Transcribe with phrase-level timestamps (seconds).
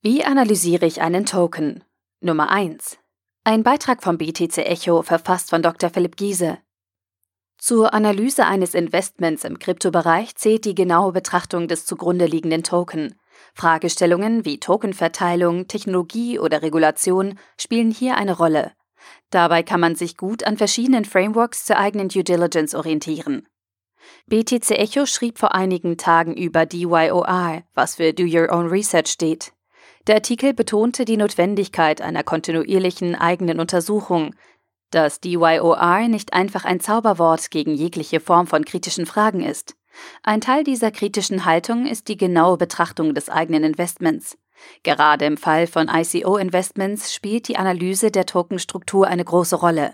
[0.00, 1.82] Wie analysiere ich einen Token?
[2.20, 2.98] Nummer 1.
[3.42, 5.90] Ein Beitrag vom BTC Echo, verfasst von Dr.
[5.90, 6.58] Philipp Giese.
[7.56, 13.16] Zur Analyse eines Investments im Kryptobereich zählt die genaue Betrachtung des zugrunde liegenden Token.
[13.54, 18.70] Fragestellungen wie Tokenverteilung, Technologie oder Regulation spielen hier eine Rolle.
[19.30, 23.48] Dabei kann man sich gut an verschiedenen Frameworks zur eigenen Due Diligence orientieren.
[24.26, 29.52] BTC Echo schrieb vor einigen Tagen über DYOR, was für Do Your Own Research steht.
[30.08, 34.34] Der Artikel betonte die Notwendigkeit einer kontinuierlichen eigenen Untersuchung,
[34.90, 39.76] dass DYOR nicht einfach ein Zauberwort gegen jegliche Form von kritischen Fragen ist.
[40.22, 44.38] Ein Teil dieser kritischen Haltung ist die genaue Betrachtung des eigenen Investments.
[44.82, 49.92] Gerade im Fall von ICO-Investments spielt die Analyse der Tokenstruktur eine große Rolle.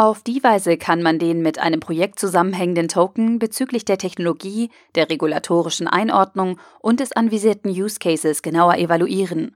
[0.00, 5.10] Auf die Weise kann man den mit einem Projekt zusammenhängenden Token bezüglich der Technologie, der
[5.10, 9.54] regulatorischen Einordnung und des anvisierten Use Cases genauer evaluieren.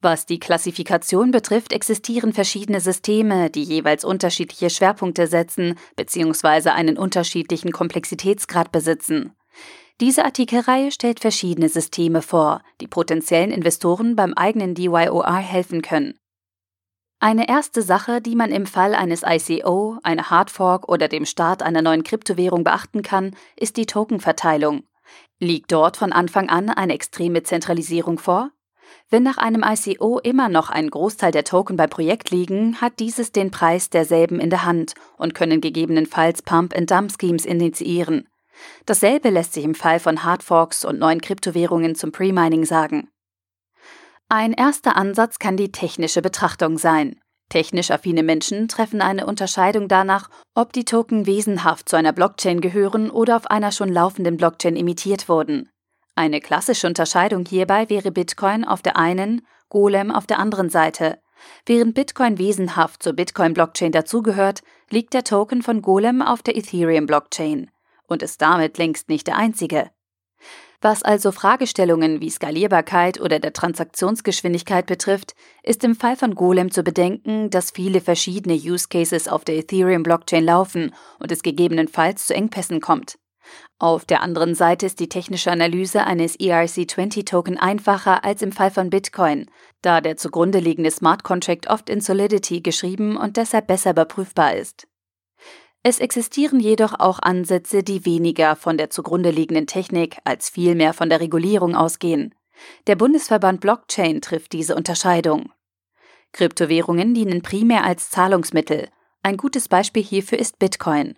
[0.00, 6.70] Was die Klassifikation betrifft, existieren verschiedene Systeme, die jeweils unterschiedliche Schwerpunkte setzen bzw.
[6.70, 9.34] einen unterschiedlichen Komplexitätsgrad besitzen.
[10.00, 16.14] Diese Artikelreihe stellt verschiedene Systeme vor, die potenziellen Investoren beim eigenen DYOR helfen können.
[17.22, 21.82] Eine erste Sache, die man im Fall eines ICO, einer Hardfork oder dem Start einer
[21.82, 24.84] neuen Kryptowährung beachten kann, ist die Tokenverteilung.
[25.38, 28.52] Liegt dort von Anfang an eine extreme Zentralisierung vor?
[29.10, 33.32] Wenn nach einem ICO immer noch ein Großteil der Token beim Projekt liegen, hat dieses
[33.32, 38.28] den Preis derselben in der Hand und können gegebenenfalls Pump-and-Dump-Schemes initiieren.
[38.86, 43.10] Dasselbe lässt sich im Fall von Hardforks und neuen Kryptowährungen zum Pre-Mining sagen.
[44.32, 47.18] Ein erster Ansatz kann die technische Betrachtung sein.
[47.48, 53.10] Technisch affine Menschen treffen eine Unterscheidung danach, ob die Token wesenhaft zu einer Blockchain gehören
[53.10, 55.68] oder auf einer schon laufenden Blockchain imitiert wurden.
[56.14, 61.18] Eine klassische Unterscheidung hierbei wäre Bitcoin auf der einen, Golem auf der anderen Seite.
[61.66, 64.60] Während Bitcoin wesenhaft zur Bitcoin-Blockchain dazugehört,
[64.90, 67.68] liegt der Token von Golem auf der Ethereum-Blockchain
[68.06, 69.90] und ist damit längst nicht der einzige.
[70.82, 76.82] Was also Fragestellungen wie Skalierbarkeit oder der Transaktionsgeschwindigkeit betrifft, ist im Fall von Golem zu
[76.82, 82.80] bedenken, dass viele verschiedene Use Cases auf der Ethereum-Blockchain laufen und es gegebenenfalls zu Engpässen
[82.80, 83.18] kommt.
[83.78, 88.88] Auf der anderen Seite ist die technische Analyse eines ERC20-Token einfacher als im Fall von
[88.88, 89.50] Bitcoin,
[89.82, 94.86] da der zugrunde liegende Smart Contract oft in Solidity geschrieben und deshalb besser überprüfbar ist.
[95.82, 101.08] Es existieren jedoch auch Ansätze, die weniger von der zugrunde liegenden Technik als vielmehr von
[101.08, 102.34] der Regulierung ausgehen.
[102.86, 105.50] Der Bundesverband Blockchain trifft diese Unterscheidung.
[106.32, 108.88] Kryptowährungen dienen primär als Zahlungsmittel.
[109.22, 111.16] Ein gutes Beispiel hierfür ist Bitcoin.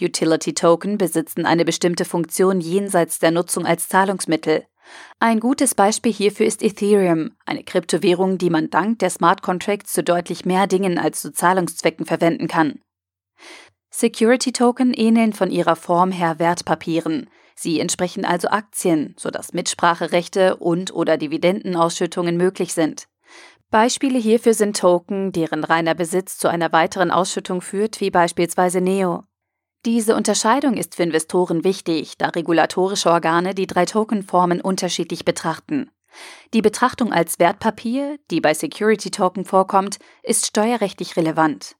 [0.00, 4.66] Utility Token besitzen eine bestimmte Funktion jenseits der Nutzung als Zahlungsmittel.
[5.18, 10.04] Ein gutes Beispiel hierfür ist Ethereum, eine Kryptowährung, die man dank der Smart Contracts zu
[10.04, 12.80] deutlich mehr Dingen als zu Zahlungszwecken verwenden kann.
[13.90, 17.30] Security Token ähneln von ihrer Form her Wertpapieren.
[17.54, 23.06] Sie entsprechen also Aktien, sodass Mitspracherechte und/oder Dividendenausschüttungen möglich sind.
[23.70, 29.24] Beispiele hierfür sind Token, deren reiner Besitz zu einer weiteren Ausschüttung führt, wie beispielsweise Neo.
[29.84, 35.90] Diese Unterscheidung ist für Investoren wichtig, da regulatorische Organe die drei Tokenformen unterschiedlich betrachten.
[36.54, 41.76] Die Betrachtung als Wertpapier, die bei Security Token vorkommt, ist steuerrechtlich relevant.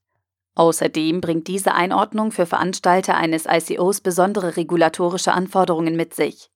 [0.54, 6.50] Außerdem bringt diese Einordnung für Veranstalter eines ICOs besondere regulatorische Anforderungen mit sich.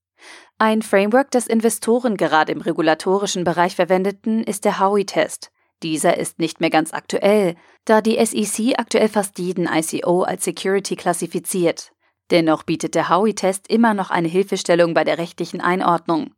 [0.58, 5.50] Ein Framework, das Investoren gerade im regulatorischen Bereich verwendeten, ist der Howey-Test.
[5.82, 7.54] Dieser ist nicht mehr ganz aktuell,
[7.84, 11.92] da die SEC aktuell fast jeden ICO als Security klassifiziert.
[12.30, 16.34] Dennoch bietet der Howey-Test immer noch eine Hilfestellung bei der rechtlichen Einordnung.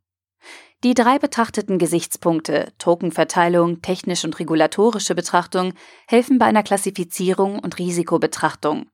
[0.82, 5.74] Die drei betrachteten Gesichtspunkte Tokenverteilung, technische und regulatorische Betrachtung
[6.08, 8.86] helfen bei einer Klassifizierung und Risikobetrachtung.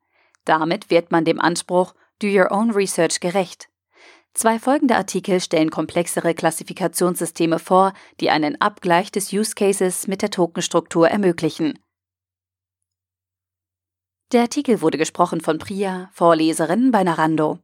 [0.44, 3.68] Damit wird man dem Anspruch Do Your Own Research gerecht.
[4.34, 10.30] Zwei folgende Artikel stellen komplexere Klassifikationssysteme vor, die einen Abgleich des Use Cases mit der
[10.30, 11.78] Tokenstruktur ermöglichen.
[14.32, 17.60] Der Artikel wurde gesprochen von Priya, Vorleserin bei Narando.